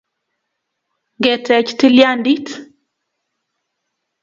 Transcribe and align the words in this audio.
ngeteech 1.17 1.71
tilyandit 1.79 2.47